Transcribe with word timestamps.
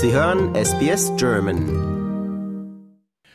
Sie 0.00 0.12
hören 0.12 0.54
SBS 0.54 1.10
German. 1.16 2.94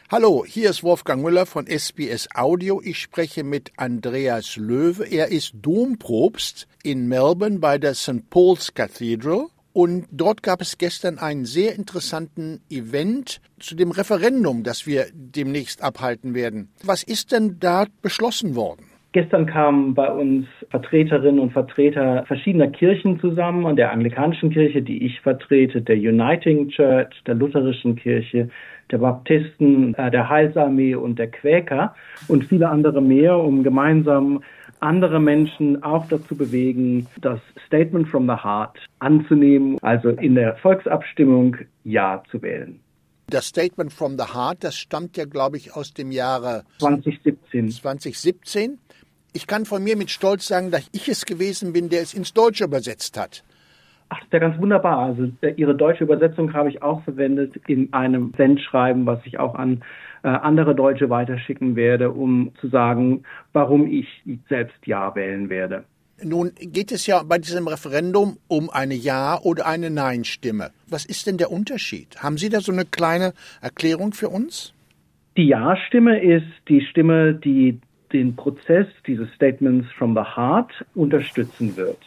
Hallo, 0.09 0.45
hier 0.47 0.69
ist 0.69 0.81
Wolfgang 0.81 1.21
Müller 1.21 1.45
von 1.45 1.67
SBS 1.67 2.29
Audio. 2.35 2.81
Ich 2.81 2.99
spreche 2.99 3.43
mit 3.43 3.73
Andreas 3.75 4.55
Löwe. 4.55 5.03
Er 5.03 5.27
ist 5.27 5.51
Domprobst 5.55 6.69
in 6.81 7.09
Melbourne 7.09 7.59
bei 7.59 7.77
der 7.77 7.95
St. 7.95 8.29
Paul's 8.29 8.73
Cathedral. 8.73 9.47
Und 9.73 10.07
dort 10.09 10.41
gab 10.41 10.61
es 10.61 10.77
gestern 10.77 11.17
einen 11.17 11.43
sehr 11.43 11.75
interessanten 11.75 12.61
Event 12.69 13.41
zu 13.59 13.75
dem 13.75 13.91
Referendum, 13.91 14.63
das 14.63 14.85
wir 14.85 15.07
demnächst 15.11 15.81
abhalten 15.81 16.33
werden. 16.33 16.71
Was 16.81 17.03
ist 17.03 17.33
denn 17.33 17.59
da 17.59 17.87
beschlossen 18.01 18.55
worden? 18.55 18.92
Gestern 19.13 19.45
kamen 19.45 19.93
bei 19.93 20.11
uns 20.11 20.47
Vertreterinnen 20.71 21.39
und 21.39 21.53
Vertreter 21.53 22.25
verschiedener 22.25 22.69
Kirchen 22.69 23.19
zusammen, 23.19 23.63
und 23.63 23.75
der 23.75 23.91
anglikanischen 23.91 24.49
Kirche, 24.49 24.81
die 24.81 25.05
ich 25.05 25.21
vertrete, 25.21 25.83
der 25.83 25.97
Uniting 25.97 26.69
Church, 26.69 27.13
der 27.27 27.35
lutherischen 27.35 27.95
Kirche, 27.95 28.49
der 28.89 28.97
Baptisten, 28.97 29.93
äh, 29.93 30.09
der 30.09 30.29
Heilsarmee 30.29 30.95
und 30.95 31.19
der 31.19 31.29
Quäker 31.29 31.93
und 32.27 32.45
viele 32.45 32.69
andere 32.69 33.03
mehr, 33.03 33.37
um 33.37 33.63
gemeinsam 33.63 34.41
andere 34.79 35.19
Menschen 35.19 35.81
auch 35.83 36.07
dazu 36.07 36.35
bewegen, 36.35 37.07
das 37.21 37.39
Statement 37.67 38.07
from 38.07 38.25
the 38.25 38.35
Heart 38.43 38.79
anzunehmen, 38.97 39.77
also 39.83 40.09
in 40.09 40.33
der 40.33 40.55
Volksabstimmung 40.55 41.57
Ja 41.83 42.23
zu 42.31 42.41
wählen. 42.41 42.79
Das 43.27 43.45
Statement 43.45 43.93
from 43.93 44.17
the 44.17 44.25
Heart, 44.33 44.63
das 44.63 44.75
stammt 44.75 45.17
ja, 45.17 45.25
glaube 45.25 45.57
ich, 45.57 45.75
aus 45.75 45.93
dem 45.93 46.11
Jahre 46.11 46.63
2017. 46.79 47.69
2017. 47.69 48.79
Ich 49.33 49.47
kann 49.47 49.65
von 49.65 49.83
mir 49.83 49.97
mit 49.97 50.11
Stolz 50.11 50.47
sagen, 50.47 50.69
dass 50.69 50.87
ich 50.93 51.09
es 51.09 51.25
gewesen 51.25 51.73
bin, 51.73 51.89
der 51.89 52.01
es 52.01 52.13
ins 52.13 52.33
Deutsche 52.33 52.65
übersetzt 52.65 53.19
hat. 53.19 53.43
Ach, 54.09 54.17
das 54.19 54.25
ist 54.27 54.33
ja 54.33 54.39
ganz 54.39 54.59
wunderbar. 54.59 54.99
Also 54.99 55.31
Ihre 55.55 55.75
deutsche 55.75 56.03
Übersetzung 56.03 56.53
habe 56.53 56.69
ich 56.69 56.83
auch 56.83 57.03
verwendet 57.03 57.55
in 57.67 57.91
einem 57.93 58.31
Sendschreiben, 58.37 59.07
was 59.07 59.19
ich 59.25 59.39
auch 59.39 59.55
an 59.55 59.83
äh, 60.21 60.27
andere 60.27 60.75
Deutsche 60.75 61.09
weiterschicken 61.09 61.75
werde, 61.75 62.11
um 62.11 62.51
zu 62.61 62.67
sagen, 62.67 63.23
warum 63.53 63.87
ich 63.87 64.07
selbst 64.49 64.85
Ja 64.85 65.15
wählen 65.15 65.49
werde. 65.49 65.83
Nun 66.21 66.51
geht 66.59 66.91
es 66.91 67.07
ja 67.07 67.23
bei 67.23 67.39
diesem 67.39 67.67
Referendum 67.67 68.37
um 68.47 68.69
eine 68.69 68.93
Ja- 68.93 69.39
oder 69.41 69.65
eine 69.65 69.89
Nein-Stimme. 69.89 70.69
Was 70.87 71.05
ist 71.05 71.25
denn 71.25 71.37
der 71.37 71.51
Unterschied? 71.51 72.21
Haben 72.21 72.37
Sie 72.37 72.49
da 72.49 72.61
so 72.61 72.71
eine 72.71 72.85
kleine 72.85 73.33
Erklärung 73.61 74.13
für 74.13 74.29
uns? 74.29 74.73
Die 75.35 75.47
Ja-Stimme 75.47 76.21
ist 76.21 76.45
die 76.69 76.81
Stimme, 76.81 77.33
die 77.33 77.79
den 78.13 78.35
Prozess 78.35 78.87
dieses 79.07 79.31
Statements 79.33 79.91
from 79.91 80.13
the 80.13 80.21
Heart 80.21 80.85
unterstützen 80.95 81.75
wird. 81.75 81.99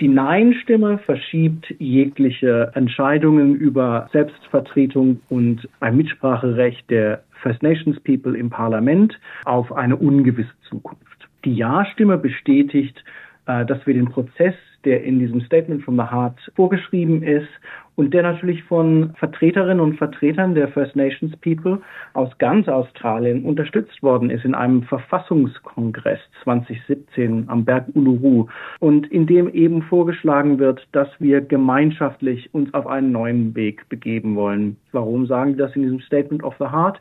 Die 0.00 0.08
Nein-Stimme 0.08 0.98
verschiebt 0.98 1.74
jegliche 1.78 2.72
Entscheidungen 2.74 3.54
über 3.54 4.08
Selbstvertretung 4.12 5.20
und 5.28 5.68
ein 5.80 5.96
Mitspracherecht 5.96 6.90
der 6.90 7.22
First 7.42 7.62
Nations 7.62 8.00
People 8.00 8.36
im 8.36 8.50
Parlament 8.50 9.18
auf 9.44 9.72
eine 9.72 9.96
ungewisse 9.96 10.52
Zukunft. 10.68 11.28
Die 11.44 11.54
Ja-Stimme 11.54 12.18
bestätigt, 12.18 13.04
äh, 13.46 13.64
dass 13.64 13.86
wir 13.86 13.94
den 13.94 14.08
Prozess, 14.08 14.54
der 14.84 15.02
in 15.04 15.18
diesem 15.18 15.40
Statement 15.42 15.82
from 15.82 15.96
the 15.96 16.02
Heart 16.02 16.38
vorgeschrieben 16.56 17.22
ist 17.22 17.48
und 17.96 18.14
der 18.14 18.22
natürlich 18.22 18.62
von 18.64 19.12
Vertreterinnen 19.18 19.80
und 19.80 19.96
Vertretern 19.98 20.54
der 20.54 20.68
First 20.68 20.96
Nations 20.96 21.36
People 21.38 21.80
aus 22.14 22.30
ganz 22.38 22.68
Australien 22.68 23.44
unterstützt 23.44 24.02
worden 24.02 24.30
ist 24.30 24.44
in 24.44 24.54
einem 24.54 24.82
Verfassungskongress 24.84 26.20
2017 26.42 27.44
am 27.48 27.64
Berg 27.64 27.86
Uluru 27.94 28.46
und 28.80 29.10
in 29.12 29.26
dem 29.26 29.52
eben 29.52 29.82
vorgeschlagen 29.82 30.58
wird, 30.58 30.86
dass 30.92 31.08
wir 31.18 31.40
gemeinschaftlich 31.40 32.52
uns 32.54 32.72
auf 32.74 32.86
einen 32.86 33.12
neuen 33.12 33.54
Weg 33.54 33.88
begeben 33.88 34.36
wollen. 34.36 34.76
Warum 34.92 35.26
sagen 35.26 35.52
die 35.52 35.58
das 35.58 35.76
in 35.76 35.82
diesem 35.82 36.00
Statement 36.00 36.42
of 36.42 36.54
the 36.58 36.66
Heart? 36.66 37.00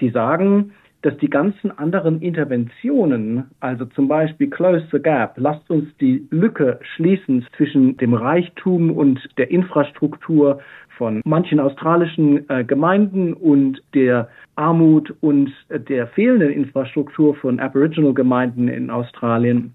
Die 0.00 0.10
sagen, 0.10 0.72
dass 1.02 1.16
die 1.18 1.30
ganzen 1.30 1.76
anderen 1.78 2.20
Interventionen, 2.20 3.44
also 3.60 3.86
zum 3.86 4.08
Beispiel 4.08 4.50
Close 4.50 4.86
the 4.92 4.98
Gap, 4.98 5.34
lasst 5.36 5.68
uns 5.70 5.88
die 6.00 6.26
Lücke 6.30 6.78
schließen 6.94 7.46
zwischen 7.56 7.96
dem 7.96 8.14
Reichtum 8.14 8.90
und 8.90 9.20
der 9.38 9.50
Infrastruktur 9.50 10.60
von 10.98 11.22
manchen 11.24 11.60
australischen 11.60 12.48
äh, 12.50 12.64
Gemeinden 12.64 13.32
und 13.32 13.82
der 13.94 14.28
Armut 14.56 15.14
und 15.22 15.50
der 15.70 16.08
fehlenden 16.08 16.50
Infrastruktur 16.50 17.34
von 17.36 17.58
Aboriginal 17.58 18.12
Gemeinden 18.12 18.68
in 18.68 18.90
Australien 18.90 19.74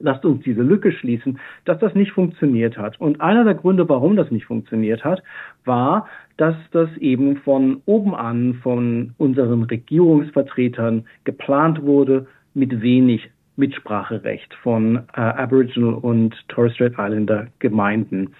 lasst 0.00 0.24
uns 0.24 0.42
diese 0.42 0.62
Lücke 0.62 0.92
schließen, 0.92 1.38
dass 1.64 1.78
das 1.78 1.94
nicht 1.94 2.12
funktioniert 2.12 2.76
hat. 2.76 3.00
Und 3.00 3.20
einer 3.20 3.44
der 3.44 3.54
Gründe, 3.54 3.88
warum 3.88 4.16
das 4.16 4.30
nicht 4.30 4.46
funktioniert 4.46 5.04
hat, 5.04 5.22
war, 5.64 6.08
dass 6.36 6.56
das 6.72 6.88
eben 6.98 7.36
von 7.38 7.80
oben 7.86 8.14
an 8.14 8.54
von 8.62 9.14
unseren 9.18 9.62
Regierungsvertretern 9.64 11.04
geplant 11.24 11.82
wurde 11.82 12.26
mit 12.54 12.82
wenig 12.82 13.30
Mitspracherecht 13.56 14.52
von 14.62 14.96
äh, 15.14 15.20
Aboriginal 15.20 15.94
und 15.94 16.34
Torres 16.48 16.74
Strait 16.74 16.94
Islander 16.94 17.46
Gemeinden. 17.60 18.34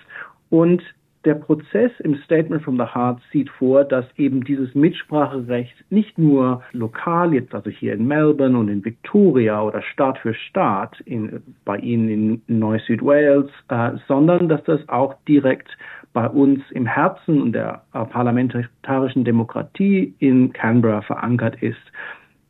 Und 0.51 0.83
der 1.25 1.35
Prozess 1.35 1.91
im 2.01 2.17
Statement 2.17 2.63
from 2.63 2.77
the 2.77 2.85
Heart 2.85 3.21
sieht 3.33 3.49
vor, 3.49 3.85
dass 3.85 4.05
eben 4.17 4.45
dieses 4.45 4.75
Mitspracherecht 4.75 5.75
nicht 5.91 6.19
nur 6.19 6.63
lokal, 6.73 7.33
jetzt 7.33 7.55
also 7.55 7.71
hier 7.71 7.95
in 7.95 8.07
Melbourne 8.07 8.59
und 8.59 8.69
in 8.69 8.85
Victoria 8.85 9.63
oder 9.63 9.81
Staat 9.81 10.19
für 10.19 10.35
Staat 10.35 11.01
in, 11.07 11.43
bei 11.65 11.79
Ihnen 11.79 12.43
in 12.47 12.59
Neu-Südwales, 12.59 13.51
äh, 13.69 13.93
sondern 14.07 14.49
dass 14.49 14.63
das 14.65 14.87
auch 14.89 15.15
direkt 15.27 15.69
bei 16.15 16.29
uns 16.29 16.63
im 16.71 16.87
Herzen 16.87 17.53
der 17.53 17.83
äh, 17.93 18.05
parlamentarischen 18.07 19.25
Demokratie 19.25 20.15
in 20.21 20.53
Canberra 20.55 21.03
verankert 21.03 21.61
ist. 21.61 21.77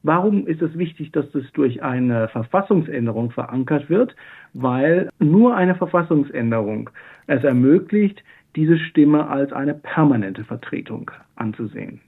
Warum 0.04 0.46
ist 0.46 0.60
es 0.60 0.76
wichtig, 0.76 1.12
dass 1.12 1.24
das 1.32 1.44
durch 1.54 1.82
eine 1.82 2.28
Verfassungsänderung 2.28 3.30
verankert 3.30 3.88
wird? 3.88 4.14
Weil 4.52 5.08
nur 5.18 5.56
eine 5.56 5.74
Verfassungsänderung 5.74 6.90
es 7.26 7.42
ermöglicht, 7.42 8.22
diese 8.54 8.78
Stimme 8.78 9.26
als 9.28 9.50
eine 9.52 9.74
permanente 9.74 10.44
Vertretung 10.44 11.10
anzusehen. 11.36 12.00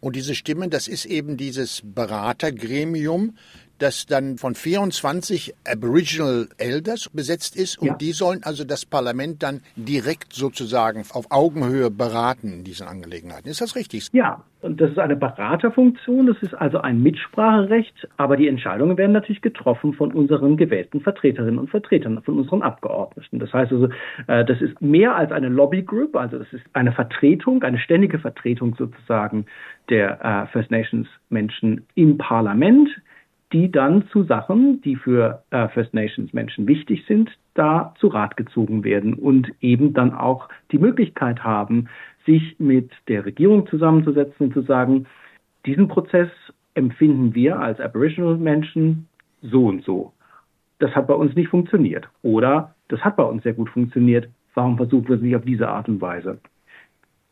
Und 0.00 0.16
diese 0.16 0.34
Stimme, 0.34 0.68
das 0.68 0.88
ist 0.88 1.04
eben 1.04 1.36
dieses 1.36 1.82
Beratergremium, 1.84 3.36
das 3.82 4.06
dann 4.06 4.38
von 4.38 4.54
24 4.54 5.54
Aboriginal 5.70 6.48
Elders 6.56 7.10
besetzt 7.12 7.56
ist 7.56 7.78
und 7.78 7.88
ja. 7.88 7.94
die 7.94 8.12
sollen 8.12 8.40
also 8.44 8.64
das 8.64 8.86
Parlament 8.86 9.42
dann 9.42 9.60
direkt 9.76 10.32
sozusagen 10.32 11.04
auf 11.12 11.26
Augenhöhe 11.30 11.90
beraten 11.90 12.52
in 12.52 12.64
diesen 12.64 12.86
Angelegenheiten. 12.86 13.48
Ist 13.48 13.60
das 13.60 13.74
richtig? 13.74 14.08
Ja, 14.12 14.44
und 14.60 14.80
das 14.80 14.92
ist 14.92 14.98
eine 14.98 15.16
Beraterfunktion, 15.16 16.28
das 16.28 16.36
ist 16.40 16.54
also 16.54 16.78
ein 16.78 17.02
Mitspracherecht, 17.02 18.08
aber 18.16 18.36
die 18.36 18.46
Entscheidungen 18.46 18.96
werden 18.96 19.10
natürlich 19.10 19.42
getroffen 19.42 19.94
von 19.94 20.12
unseren 20.12 20.56
gewählten 20.56 21.00
Vertreterinnen 21.00 21.58
und 21.58 21.68
Vertretern, 21.68 22.22
von 22.22 22.38
unseren 22.38 22.62
Abgeordneten. 22.62 23.40
Das 23.40 23.52
heißt 23.52 23.72
also, 23.72 23.88
äh, 24.28 24.44
das 24.44 24.60
ist 24.60 24.80
mehr 24.80 25.16
als 25.16 25.32
eine 25.32 25.48
Lobbygroup, 25.48 26.14
also 26.14 26.38
das 26.38 26.52
ist 26.52 26.64
eine 26.72 26.92
Vertretung, 26.92 27.64
eine 27.64 27.78
ständige 27.78 28.20
Vertretung 28.20 28.76
sozusagen 28.76 29.46
der 29.88 30.24
äh, 30.24 30.46
First 30.52 30.70
Nations 30.70 31.08
Menschen 31.28 31.84
im 31.96 32.16
Parlament 32.18 32.88
die 33.52 33.70
dann 33.70 34.06
zu 34.08 34.24
Sachen, 34.24 34.80
die 34.80 34.96
für 34.96 35.42
äh, 35.50 35.68
First 35.68 35.92
Nations 35.94 36.32
Menschen 36.32 36.66
wichtig 36.66 37.04
sind, 37.06 37.30
da 37.54 37.94
zu 37.98 38.08
Rat 38.08 38.36
gezogen 38.36 38.82
werden 38.82 39.14
und 39.14 39.52
eben 39.60 39.92
dann 39.92 40.14
auch 40.14 40.48
die 40.70 40.78
Möglichkeit 40.78 41.44
haben, 41.44 41.88
sich 42.24 42.56
mit 42.58 42.90
der 43.08 43.26
Regierung 43.26 43.66
zusammenzusetzen 43.66 44.46
und 44.46 44.54
zu 44.54 44.62
sagen, 44.62 45.06
diesen 45.66 45.88
Prozess 45.88 46.30
empfinden 46.74 47.34
wir 47.34 47.60
als 47.60 47.78
Aboriginal 47.78 48.36
Menschen 48.36 49.08
so 49.42 49.66
und 49.66 49.84
so. 49.84 50.12
Das 50.78 50.92
hat 50.92 51.06
bei 51.06 51.14
uns 51.14 51.34
nicht 51.34 51.48
funktioniert. 51.48 52.08
Oder 52.22 52.74
das 52.88 53.00
hat 53.00 53.16
bei 53.16 53.24
uns 53.24 53.42
sehr 53.42 53.52
gut 53.52 53.68
funktioniert. 53.68 54.28
Warum 54.54 54.76
versuchen 54.76 55.08
wir 55.08 55.16
es 55.16 55.22
nicht 55.22 55.36
auf 55.36 55.44
diese 55.44 55.68
Art 55.68 55.88
und 55.88 56.00
Weise? 56.00 56.38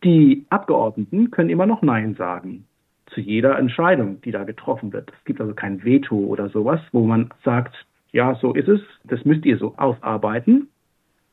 Die 0.04 0.46
Abgeordneten 0.50 1.30
können 1.30 1.50
immer 1.50 1.66
noch 1.66 1.82
Nein 1.82 2.14
sagen 2.14 2.66
zu 3.14 3.20
jeder 3.20 3.58
Entscheidung, 3.58 4.20
die 4.22 4.30
da 4.30 4.44
getroffen 4.44 4.92
wird. 4.92 5.10
Es 5.16 5.24
gibt 5.24 5.40
also 5.40 5.54
kein 5.54 5.84
Veto 5.84 6.16
oder 6.16 6.48
sowas, 6.48 6.80
wo 6.92 7.06
man 7.06 7.30
sagt, 7.44 7.74
ja, 8.12 8.34
so 8.36 8.52
ist 8.54 8.68
es, 8.68 8.80
das 9.04 9.24
müsst 9.24 9.44
ihr 9.44 9.58
so 9.58 9.74
ausarbeiten, 9.76 10.68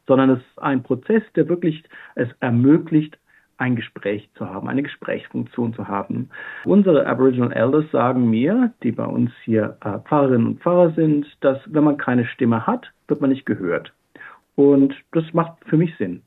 sondern 0.07 0.31
es 0.31 0.39
ist 0.39 0.62
ein 0.62 0.83
Prozess, 0.83 1.24
der 1.35 1.50
wirklich 1.50 1.83
es 2.15 2.29
ermöglicht, 2.39 3.18
ein 3.57 3.75
Gespräch 3.75 4.29
zu 4.35 4.47
haben, 4.47 4.68
eine 4.68 4.83
Gesprächsfunktion 4.83 5.74
zu 5.74 5.88
haben. 5.88 6.29
Unsere 6.63 7.07
Aboriginal 7.07 7.51
Elders 7.51 7.89
sagen 7.91 8.29
mir, 8.29 8.71
die 8.83 8.91
bei 8.91 9.06
uns 9.06 9.31
hier 9.44 9.77
äh, 9.83 9.97
Pfarrerinnen 10.07 10.47
und 10.47 10.62
Pfarrer 10.62 10.91
sind, 10.91 11.25
dass 11.41 11.59
wenn 11.65 11.83
man 11.83 11.97
keine 11.97 12.25
Stimme 12.25 12.68
hat, 12.68 12.91
wird 13.07 13.19
man 13.19 13.31
nicht 13.31 13.45
gehört. 13.45 13.94
Und 14.56 14.94
das 15.12 15.24
macht 15.33 15.53
für 15.65 15.77
mich 15.77 15.95
Sinn. 15.97 16.21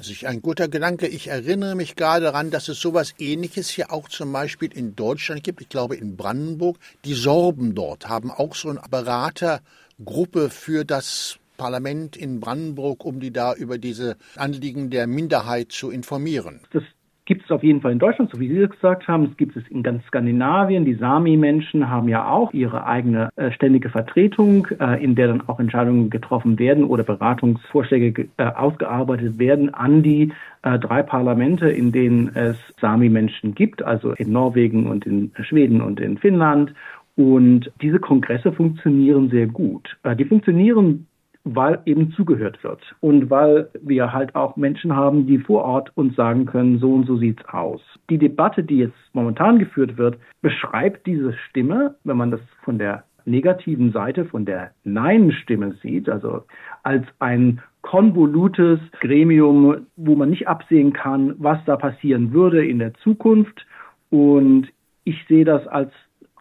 Sich 0.00 0.28
ein 0.28 0.42
guter 0.42 0.68
Gedanke. 0.68 1.08
Ich 1.08 1.28
erinnere 1.28 1.74
mich 1.74 1.96
gerade 1.96 2.26
daran, 2.26 2.50
dass 2.50 2.68
es 2.68 2.80
sowas 2.80 3.14
ähnliches 3.18 3.68
hier 3.68 3.92
auch 3.92 4.08
zum 4.08 4.32
Beispiel 4.32 4.72
in 4.72 4.94
Deutschland 4.94 5.42
gibt. 5.42 5.60
Ich 5.60 5.68
glaube 5.68 5.96
in 5.96 6.16
Brandenburg. 6.16 6.78
Die 7.04 7.14
Sorben 7.14 7.74
dort 7.74 8.08
haben 8.08 8.30
auch 8.30 8.54
so 8.54 8.70
eine 8.70 8.80
Beratergruppe 8.88 10.50
für 10.50 10.84
das 10.84 11.38
Parlament 11.56 12.16
in 12.16 12.40
Brandenburg, 12.40 13.04
um 13.04 13.20
die 13.20 13.32
da 13.32 13.54
über 13.54 13.78
diese 13.78 14.16
Anliegen 14.36 14.90
der 14.90 15.06
Minderheit 15.06 15.72
zu 15.72 15.90
informieren? 15.90 16.60
Das 16.72 16.84
gibt 17.24 17.44
es 17.44 17.50
auf 17.50 17.62
jeden 17.62 17.80
Fall 17.80 17.92
in 17.92 17.98
Deutschland, 17.98 18.30
so 18.30 18.40
wie 18.40 18.48
Sie 18.48 18.58
es 18.58 18.70
gesagt 18.70 19.06
haben. 19.06 19.24
Es 19.24 19.36
gibt 19.36 19.56
es 19.56 19.66
in 19.68 19.82
ganz 19.82 20.04
Skandinavien. 20.06 20.84
Die 20.84 20.94
Sami-Menschen 20.94 21.88
haben 21.88 22.08
ja 22.08 22.28
auch 22.28 22.52
ihre 22.52 22.86
eigene 22.86 23.30
äh, 23.36 23.52
ständige 23.52 23.90
Vertretung, 23.90 24.66
äh, 24.80 25.02
in 25.02 25.14
der 25.14 25.28
dann 25.28 25.48
auch 25.48 25.60
Entscheidungen 25.60 26.10
getroffen 26.10 26.58
werden 26.58 26.84
oder 26.84 27.04
Beratungsvorschläge 27.04 28.28
äh, 28.36 28.44
ausgearbeitet 28.44 29.38
werden 29.38 29.72
an 29.72 30.02
die 30.02 30.32
äh, 30.62 30.78
drei 30.78 31.02
Parlamente, 31.02 31.68
in 31.68 31.92
denen 31.92 32.34
es 32.34 32.56
Sami-Menschen 32.80 33.54
gibt, 33.54 33.82
also 33.82 34.12
in 34.12 34.32
Norwegen 34.32 34.86
und 34.88 35.06
in 35.06 35.30
Schweden 35.42 35.80
und 35.80 36.00
in 36.00 36.18
Finnland. 36.18 36.74
Und 37.14 37.70
diese 37.82 38.00
Kongresse 38.00 38.52
funktionieren 38.52 39.30
sehr 39.30 39.46
gut. 39.46 39.96
Äh, 40.02 40.16
die 40.16 40.24
funktionieren 40.24 41.06
weil 41.44 41.80
eben 41.86 42.12
zugehört 42.12 42.62
wird 42.62 42.80
und 43.00 43.30
weil 43.30 43.68
wir 43.80 44.12
halt 44.12 44.34
auch 44.34 44.56
Menschen 44.56 44.94
haben, 44.94 45.26
die 45.26 45.38
vor 45.38 45.64
Ort 45.64 45.90
uns 45.96 46.14
sagen 46.14 46.46
können, 46.46 46.78
so 46.78 46.94
und 46.94 47.06
so 47.06 47.16
sieht's 47.16 47.44
aus. 47.46 47.80
Die 48.10 48.18
Debatte, 48.18 48.62
die 48.62 48.78
jetzt 48.78 48.96
momentan 49.12 49.58
geführt 49.58 49.96
wird, 49.96 50.18
beschreibt 50.40 51.06
diese 51.06 51.32
Stimme, 51.48 51.96
wenn 52.04 52.16
man 52.16 52.30
das 52.30 52.40
von 52.64 52.78
der 52.78 53.04
negativen 53.24 53.92
Seite, 53.92 54.24
von 54.24 54.44
der 54.44 54.72
Nein-Stimme 54.84 55.74
sieht, 55.82 56.08
also 56.08 56.42
als 56.82 57.04
ein 57.18 57.60
konvolutes 57.82 58.80
Gremium, 59.00 59.86
wo 59.96 60.14
man 60.14 60.30
nicht 60.30 60.48
absehen 60.48 60.92
kann, 60.92 61.34
was 61.38 61.58
da 61.66 61.76
passieren 61.76 62.32
würde 62.32 62.64
in 62.64 62.78
der 62.78 62.94
Zukunft. 62.94 63.66
Und 64.10 64.68
ich 65.04 65.24
sehe 65.28 65.44
das 65.44 65.66
als 65.66 65.92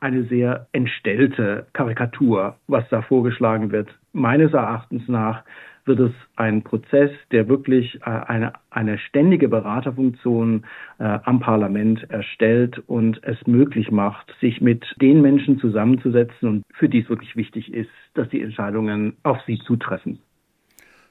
eine 0.01 0.23
sehr 0.25 0.67
entstellte 0.73 1.67
Karikatur, 1.73 2.57
was 2.67 2.83
da 2.89 3.01
vorgeschlagen 3.01 3.71
wird. 3.71 3.87
Meines 4.13 4.51
Erachtens 4.51 5.07
nach 5.07 5.43
wird 5.85 5.99
es 5.99 6.11
ein 6.35 6.63
Prozess, 6.63 7.11
der 7.31 7.47
wirklich 7.47 7.95
äh, 8.01 8.09
eine, 8.09 8.53
eine 8.69 8.97
ständige 8.97 9.47
Beraterfunktion 9.47 10.65
äh, 10.99 11.03
am 11.03 11.39
Parlament 11.39 12.09
erstellt 12.09 12.79
und 12.87 13.23
es 13.23 13.37
möglich 13.47 13.91
macht, 13.91 14.33
sich 14.41 14.61
mit 14.61 14.83
den 15.01 15.21
Menschen 15.21 15.59
zusammenzusetzen 15.59 16.47
und 16.47 16.63
für 16.73 16.89
die 16.89 17.01
es 17.01 17.09
wirklich 17.09 17.35
wichtig 17.35 17.73
ist, 17.73 17.89
dass 18.13 18.29
die 18.29 18.41
Entscheidungen 18.41 19.17
auf 19.23 19.37
sie 19.47 19.59
zutreffen. 19.65 20.19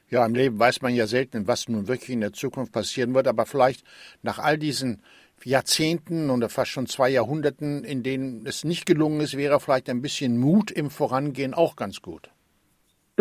Ja, 0.09 0.25
im 0.25 0.35
Leben 0.35 0.59
weiß 0.59 0.81
man 0.81 0.93
ja 0.93 1.07
selten, 1.07 1.47
was 1.47 1.69
nun 1.69 1.87
wirklich 1.87 2.09
in 2.09 2.19
der 2.19 2.33
Zukunft 2.33 2.73
passieren 2.73 3.13
wird, 3.13 3.27
aber 3.27 3.45
vielleicht 3.45 3.85
nach 4.23 4.39
all 4.39 4.57
diesen 4.57 5.01
Jahrzehnten 5.45 6.29
oder 6.29 6.49
fast 6.49 6.71
schon 6.71 6.87
zwei 6.87 7.09
Jahrhunderten, 7.09 7.83
in 7.83 8.03
denen 8.03 8.45
es 8.45 8.63
nicht 8.63 8.85
gelungen 8.85 9.21
ist, 9.21 9.37
wäre 9.37 9.59
vielleicht 9.59 9.89
ein 9.89 10.01
bisschen 10.01 10.37
Mut 10.37 10.71
im 10.71 10.89
Vorangehen 10.89 11.53
auch 11.53 11.75
ganz 11.75 12.01
gut. 12.01 12.29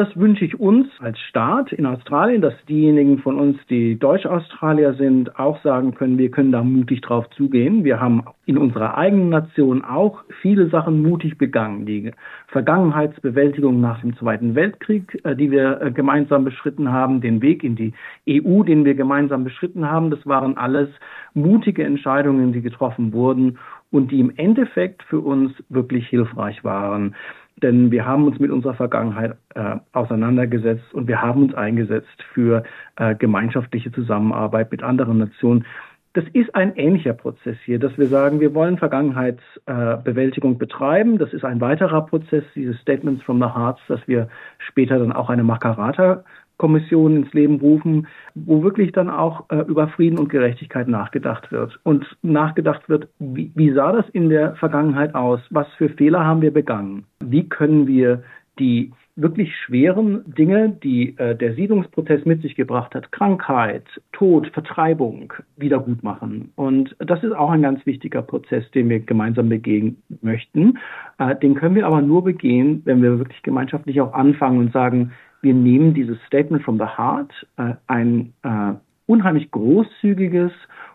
Das 0.01 0.17
wünsche 0.17 0.47
ich 0.47 0.59
uns 0.59 0.89
als 1.01 1.19
Staat 1.19 1.73
in 1.73 1.85
Australien, 1.85 2.41
dass 2.41 2.55
diejenigen 2.67 3.19
von 3.19 3.39
uns, 3.39 3.59
die 3.69 3.99
Deutsch-Australier 3.99 4.95
sind, 4.95 5.39
auch 5.39 5.63
sagen 5.63 5.95
können, 5.95 6.17
wir 6.17 6.31
können 6.31 6.53
da 6.53 6.65
mutig 6.65 7.03
drauf 7.03 7.29
zugehen. 7.37 7.85
Wir 7.85 8.01
haben 8.01 8.23
in 8.47 8.57
unserer 8.57 8.97
eigenen 8.97 9.29
Nation 9.29 9.85
auch 9.85 10.25
viele 10.41 10.71
Sachen 10.71 11.03
mutig 11.03 11.37
begangen. 11.37 11.85
Die 11.85 12.13
Vergangenheitsbewältigung 12.47 13.83
nach 13.83 14.01
dem 14.01 14.17
Zweiten 14.17 14.55
Weltkrieg, 14.55 15.21
äh, 15.23 15.37
die 15.37 15.51
wir 15.51 15.83
äh, 15.83 15.91
gemeinsam 15.91 16.45
beschritten 16.45 16.91
haben, 16.91 17.21
den 17.21 17.43
Weg 17.43 17.63
in 17.63 17.77
die 17.77 17.93
EU, 18.27 18.63
den 18.63 18.87
wir 18.87 18.95
gemeinsam 18.95 19.45
beschritten 19.45 19.87
haben, 19.87 20.11
das 20.11 20.27
waren 20.27 20.57
alles 20.57 20.89
mutige 21.35 21.85
Entscheidungen, 21.85 22.55
die 22.55 22.63
getroffen 22.63 23.13
wurden 23.13 23.59
und 23.91 24.13
die 24.13 24.21
im 24.21 24.33
Endeffekt 24.37 25.03
für 25.03 25.21
uns 25.21 25.53
wirklich 25.69 26.09
hilfreich 26.09 26.65
waren. 26.65 27.15
Denn 27.63 27.91
wir 27.91 28.07
haben 28.07 28.27
uns 28.27 28.39
mit 28.39 28.51
unserer 28.51 28.75
Vergangenheit 28.75 29.37
äh, 29.55 29.77
auseinandergesetzt 29.93 30.95
und 30.95 31.09
wir 31.09 31.21
haben 31.21 31.43
uns 31.43 31.55
eingesetzt 31.55 32.25
für 32.33 32.63
äh, 32.97 33.15
gemeinschaftliche 33.15 33.93
Zusammenarbeit 33.93 34.71
mit 34.71 34.83
anderen 34.83 35.19
Nationen. 35.19 35.67
Das 36.13 36.25
ist 36.33 36.55
ein 36.57 36.75
ähnlicher 36.75 37.13
Prozess 37.13 37.57
hier, 37.65 37.79
dass 37.79 37.97
wir 37.97 38.07
sagen, 38.09 38.41
wir 38.41 38.53
wollen 38.53 38.79
Vergangenheitsbewältigung 38.79 40.59
betreiben. 40.59 41.19
Das 41.19 41.33
ist 41.33 41.45
ein 41.45 41.61
weiterer 41.61 42.05
Prozess, 42.07 42.43
dieses 42.57 42.81
Statements 42.81 43.23
from 43.23 43.39
the 43.39 43.47
Hearts, 43.55 43.81
dass 43.87 44.01
wir 44.09 44.29
später 44.59 44.99
dann 44.99 45.13
auch 45.13 45.31
eine 45.31 45.45
Makarata 45.45 46.25
Kommission 46.61 47.17
ins 47.17 47.33
Leben 47.33 47.59
rufen, 47.59 48.07
wo 48.35 48.63
wirklich 48.63 48.93
dann 48.93 49.09
auch 49.09 49.47
äh, 49.49 49.61
über 49.61 49.89
Frieden 49.89 50.19
und 50.19 50.29
Gerechtigkeit 50.29 50.89
nachgedacht 50.89 51.51
wird. 51.51 51.81
Und 51.85 52.05
nachgedacht 52.21 52.87
wird, 52.87 53.09
wie, 53.19 53.51
wie 53.55 53.73
sah 53.73 53.93
das 53.93 54.07
in 54.11 54.29
der 54.29 54.57
Vergangenheit 54.57 55.15
aus? 55.15 55.41
Was 55.49 55.67
für 55.79 55.89
Fehler 55.89 56.23
haben 56.27 56.43
wir 56.43 56.53
begangen? 56.53 57.07
Wie 57.25 57.49
können 57.49 57.87
wir 57.87 58.23
die 58.59 58.93
wirklich 59.21 59.55
schweren 59.57 60.25
Dinge, 60.35 60.71
die 60.71 61.17
äh, 61.19 61.37
der 61.37 61.55
Siedlungsprozess 61.55 62.25
mit 62.25 62.43
sich 62.43 62.55
gebracht 62.55 62.95
hat, 62.95 63.13
Krankheit, 63.13 63.85
Tod, 64.13 64.49
Vertreibung, 64.49 65.33
wieder 65.57 65.81
gut 65.81 66.03
machen. 66.03 66.53
Und 66.57 66.95
das 66.99 67.23
ist 67.23 67.33
auch 67.33 67.51
ein 67.51 67.63
ganz 67.63 67.85
wichtiger 67.87 68.23
Prozess, 68.23 68.71
den 68.73 68.89
wir 68.89 69.01
gemeinsam 69.01 69.49
begehen 69.49 70.03
möchten. 70.23 70.79
Äh, 71.19 71.37
den 71.37 71.55
können 71.55 71.75
wir 71.75 71.87
aber 71.87 72.03
nur 72.03 72.25
begehen, 72.25 72.83
wenn 72.85 73.03
wir 73.03 73.19
wirklich 73.19 73.43
gemeinschaftlich 73.43 74.01
auch 74.01 74.13
anfangen 74.13 74.59
und 74.59 74.73
sagen, 74.73 75.13
wir 75.43 75.55
nehmen 75.55 75.95
dieses 75.95 76.19
Statement 76.27 76.63
from 76.63 76.79
the 76.79 76.85
Heart, 76.85 77.33
äh, 77.57 77.75
ein 77.87 78.33
äh, 78.43 78.75
unheimlich 79.07 79.51
großzügiges 79.51 80.53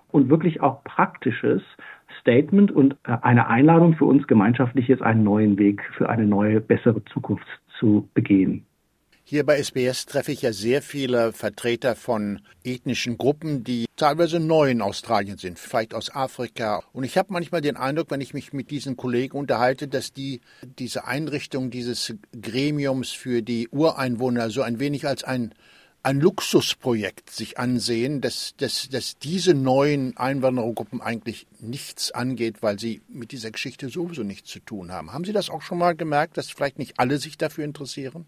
und 0.10 0.30
wirklich 0.30 0.62
auch 0.62 0.83
praktisches 0.83 1.62
Statement 2.22 2.72
und 2.72 2.95
äh, 3.06 3.18
eine 3.22 3.48
Einladung 3.48 3.95
für 3.95 4.06
uns 4.06 4.25
gemeinschaftlich 4.27 4.88
jetzt 4.88 5.01
einen 5.01 5.24
neuen 5.24 5.57
Weg 5.57 5.81
für 5.98 6.10
eine 6.10 6.25
neue, 6.25 6.62
bessere 6.62 7.04
Zukunft 7.06 7.45
zu 7.80 8.10
begehen. 8.13 8.66
Hier 9.27 9.44
bei 9.44 9.57
SBS 9.57 10.06
treffe 10.06 10.31
ich 10.31 10.44
ja 10.44 10.54
sehr 10.54 10.83
viele 10.83 11.33
Vertreter 11.33 11.95
von 11.95 12.42
ethnischen 12.63 13.18
Gruppen, 13.18 13.63
die 13.63 13.86
teilweise 13.95 14.39
neu 14.39 14.69
in 14.69 14.83
Australien 14.83 15.39
sind, 15.39 15.57
vielleicht 15.57 15.95
aus 15.95 16.13
Afrika. 16.13 16.83
Und 16.94 17.06
ich 17.06 17.18
habe 17.18 17.33
manchmal 17.33 17.62
den 17.62 17.75
Eindruck, 17.75 18.12
wenn 18.12 18.22
ich 18.22 18.36
mich 18.36 18.54
mit 18.54 18.69
diesen 18.69 18.98
Kollegen 18.98 19.36
unterhalte, 19.36 19.88
dass 19.88 20.13
die 20.13 20.42
diese 20.62 21.07
Einrichtung 21.07 21.72
dieses 21.72 22.13
Gremiums 22.39 23.10
für 23.10 23.42
die 23.42 23.68
Ureinwohner 23.69 24.51
so 24.51 24.62
ein 24.62 24.80
wenig 24.80 25.07
als 25.07 25.24
ein 25.24 25.56
ein 26.05 26.21
Luxusprojekt 26.21 27.31
sich 27.31 27.57
ansehen, 27.57 28.21
dass, 28.21 28.53
dass, 28.57 28.89
dass 28.89 29.17
diese 29.17 29.55
neuen 29.55 30.15
Einwanderergruppen 30.17 31.01
eigentlich 31.01 31.47
nichts 31.59 32.11
angeht, 32.11 32.61
weil 32.61 32.77
sie 32.77 33.01
mit 33.07 33.31
dieser 33.31 33.49
Geschichte 33.49 33.89
sowieso 33.89 34.21
nichts 34.21 34.51
zu 34.51 34.59
tun 34.59 34.91
haben. 34.91 35.11
Haben 35.11 35.25
Sie 35.25 35.33
das 35.33 35.49
auch 35.49 35.63
schon 35.63 35.79
mal 35.79 35.95
gemerkt, 35.95 36.37
dass 36.37 36.51
vielleicht 36.51 36.77
nicht 36.77 36.99
alle 36.99 37.17
sich 37.17 37.39
dafür 37.39 37.65
interessieren? 37.65 38.27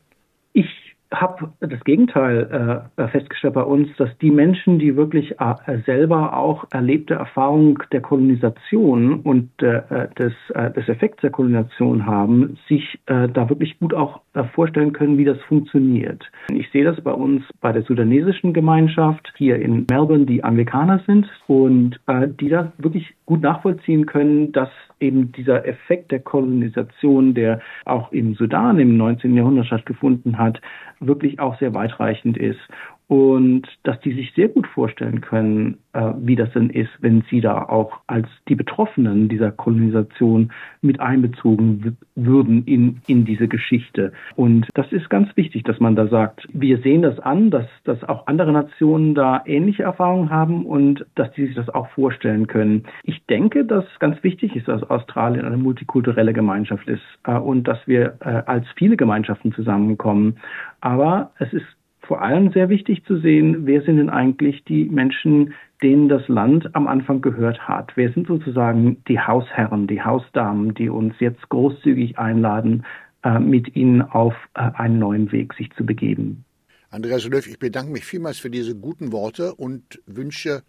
Habe 1.12 1.52
das 1.60 1.84
Gegenteil 1.84 2.90
äh, 2.98 3.08
festgestellt 3.08 3.54
bei 3.54 3.64
uns, 3.64 3.90
dass 3.98 4.10
die 4.20 4.32
Menschen, 4.32 4.80
die 4.80 4.96
wirklich 4.96 5.40
äh, 5.40 5.80
selber 5.86 6.36
auch 6.36 6.66
erlebte 6.72 7.14
Erfahrung 7.16 7.82
der 7.92 8.02
Kolonisation 8.02 9.22
und 9.22 9.50
äh, 9.62 10.10
des, 10.18 10.34
äh, 10.54 10.72
des 10.72 10.88
Effekts 10.90 11.22
der 11.22 11.32
Kolonisation 11.32 12.06
haben, 12.06 12.58
sich 12.68 13.00
äh, 13.06 13.30
da 13.30 13.50
wirklich 13.50 13.80
gut 13.80 13.94
auch 13.94 14.22
äh, 14.34 14.44
vorstellen 14.44 14.94
können, 14.94 15.18
wie 15.18 15.26
das 15.26 15.40
funktioniert. 15.48 16.30
Ich 16.50 16.70
sehe 16.72 16.84
das 16.84 17.00
bei 17.02 17.14
uns 17.14 17.44
bei 17.62 17.72
der 17.72 17.84
sudanesischen 17.84 18.54
Gemeinschaft 18.54 19.32
hier 19.38 19.58
in 19.58 19.86
Melbourne, 19.90 20.26
die 20.26 20.44
Anglikaner 20.44 21.02
sind 21.06 21.28
und 21.48 22.00
äh, 22.08 22.28
die 22.28 22.50
da 22.50 22.72
wirklich 22.78 23.17
gut 23.28 23.42
nachvollziehen 23.42 24.06
können, 24.08 24.52
dass 24.54 24.70
eben 25.00 25.32
dieser 25.34 25.68
Effekt 25.68 26.12
der 26.12 26.22
Kolonisation, 26.22 27.34
der 27.36 27.60
auch 27.86 28.12
im 28.12 28.34
Sudan 28.34 28.80
im 28.80 28.98
19. 28.98 29.36
Jahrhundert 29.36 29.68
stattgefunden 29.68 30.40
hat, 30.40 30.60
wirklich 31.00 31.40
auch 31.40 31.60
sehr 31.60 31.76
weitreichend 31.76 32.38
ist 32.38 32.60
und 33.08 33.68
dass 33.84 34.00
die 34.02 34.14
sich 34.14 34.34
sehr 34.36 34.50
gut 34.50 34.68
vorstellen 34.68 35.22
können, 35.22 35.78
äh, 35.94 36.12
wie 36.20 36.36
das 36.36 36.52
denn 36.52 36.70
ist, 36.70 36.90
wenn 37.00 37.24
sie 37.30 37.40
da 37.40 37.64
auch 37.64 38.02
als 38.06 38.28
die 38.50 38.56
Betroffenen 38.56 39.30
dieser 39.30 39.52
Kolonisation 39.52 40.52
mit 40.82 41.00
einbezogen 41.00 41.98
würden 42.16 42.66
in, 42.66 43.02
in 43.08 43.24
diese 43.24 43.48
Geschichte. 43.48 44.12
Und 44.36 44.68
das 44.74 44.92
ist 44.92 45.10
ganz 45.10 45.30
wichtig, 45.38 45.64
dass 45.64 45.80
man 45.80 45.96
da 45.96 46.08
sagt, 46.08 46.48
wir 46.52 46.80
sehen 46.80 47.02
das 47.02 47.18
an, 47.20 47.50
dass, 47.50 47.68
dass 47.86 48.04
auch 48.04 48.28
andere 48.28 48.52
Nationen 48.52 49.16
da 49.16 49.42
ähnliche 49.46 49.84
Erfahrungen 49.84 50.30
haben 50.30 50.66
und 50.66 51.06
dass 51.16 51.32
die 51.32 51.46
sich 51.46 51.56
das 51.56 51.70
auch 51.70 51.88
vorstellen 51.92 52.48
können. 52.48 52.84
Ich 53.04 53.26
denke, 53.28 53.64
dass 53.64 53.86
ganz 54.00 54.22
wichtig 54.22 54.54
ist, 54.56 54.68
dass 54.68 54.84
Australien 54.84 55.46
eine 55.46 55.58
multikulturelle 55.58 56.34
Gemeinschaft 56.34 56.88
ist 56.90 57.04
äh, 57.26 57.38
und 57.38 57.70
dass 57.70 57.80
wir 57.88 58.18
äh, 58.20 58.44
als 58.46 58.66
viele 58.76 58.98
Gemeinschaften 58.98 59.54
zusammenkommen. 59.54 60.36
Aber 60.82 61.32
es 61.40 61.54
ist 61.54 61.66
vor 62.08 62.22
allem 62.22 62.52
sehr 62.52 62.70
wichtig 62.70 63.04
zu 63.06 63.20
sehen, 63.20 63.66
wer 63.66 63.82
sind 63.84 63.98
denn 63.98 64.10
eigentlich 64.10 64.64
die 64.64 64.86
Menschen, 64.86 65.54
denen 65.84 66.10
das 66.10 66.28
Land 66.28 66.74
am 66.76 66.88
Anfang 66.88 67.22
gehört 67.22 67.68
hat? 67.68 67.92
Wer 67.96 68.12
sind 68.14 68.28
sozusagen 68.28 69.04
die 69.08 69.20
Hausherren, 69.20 69.88
die 69.88 70.02
Hausdamen, 70.02 70.74
die 70.74 70.90
uns 70.90 71.14
jetzt 71.20 71.48
großzügig 71.50 72.18
einladen, 72.18 72.86
äh, 73.24 73.40
mit 73.40 73.76
ihnen 73.76 74.02
auf 74.02 74.34
äh, 74.56 74.62
einen 74.74 75.00
neuen 75.00 75.32
Weg 75.32 75.54
sich 75.54 75.70
zu 75.72 75.86
begeben? 75.86 76.46
Andreas 76.90 77.28
Löw, 77.28 77.46
ich 77.46 77.60
bedanke 77.60 77.92
mich 77.92 78.06
vielmals 78.06 78.40
für 78.40 78.50
diese 78.50 78.76
guten 78.76 79.12
Worte 79.12 79.54
und 79.56 80.02
wünsche 80.06 80.64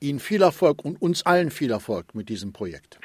Ihnen 0.00 0.18
viel 0.18 0.42
Erfolg 0.42 0.84
und 0.84 1.00
uns 1.02 1.26
allen 1.26 1.50
viel 1.50 1.70
Erfolg 1.70 2.14
mit 2.14 2.28
diesem 2.28 2.52
Projekt. 2.52 2.98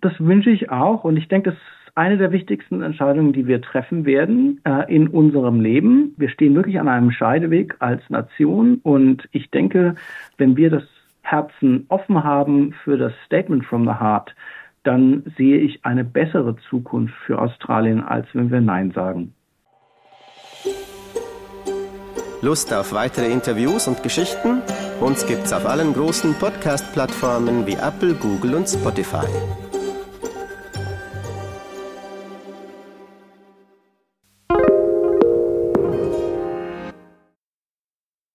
Das 0.00 0.12
wünsche 0.18 0.50
ich 0.50 0.70
auch 0.70 1.04
und 1.04 1.16
ich 1.16 1.28
denke, 1.28 1.50
das 1.50 1.58
eine 1.94 2.16
der 2.16 2.32
wichtigsten 2.32 2.82
Entscheidungen, 2.82 3.32
die 3.32 3.46
wir 3.46 3.62
treffen 3.62 4.04
werden 4.04 4.60
äh, 4.64 4.92
in 4.92 5.08
unserem 5.08 5.60
Leben. 5.60 6.14
Wir 6.16 6.28
stehen 6.28 6.54
wirklich 6.54 6.80
an 6.80 6.88
einem 6.88 7.10
Scheideweg 7.10 7.76
als 7.78 8.02
Nation 8.10 8.80
und 8.82 9.28
ich 9.32 9.50
denke, 9.50 9.94
wenn 10.36 10.56
wir 10.56 10.70
das 10.70 10.82
Herzen 11.22 11.86
offen 11.88 12.22
haben 12.24 12.74
für 12.84 12.98
das 12.98 13.12
Statement 13.26 13.64
from 13.64 13.84
the 13.84 13.94
Heart, 13.94 14.34
dann 14.82 15.22
sehe 15.36 15.58
ich 15.58 15.84
eine 15.84 16.04
bessere 16.04 16.56
Zukunft 16.68 17.14
für 17.26 17.40
Australien, 17.40 18.02
als 18.02 18.26
wenn 18.34 18.50
wir 18.50 18.60
Nein 18.60 18.90
sagen. 18.90 19.32
Lust 22.42 22.74
auf 22.74 22.92
weitere 22.92 23.32
Interviews 23.32 23.88
und 23.88 24.02
Geschichten? 24.02 24.60
Uns 25.00 25.26
gibt's 25.26 25.52
auf 25.52 25.64
allen 25.64 25.94
großen 25.94 26.34
Podcast-Plattformen 26.34 27.66
wie 27.66 27.72
Apple, 27.72 28.14
Google 28.14 28.56
und 28.56 28.68
Spotify. 28.68 29.26